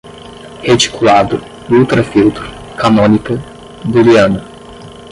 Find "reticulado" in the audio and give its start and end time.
0.63-1.39